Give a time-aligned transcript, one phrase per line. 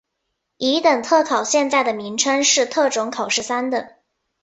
[0.57, 3.87] 乙等特考现在的名称是特种考试三等。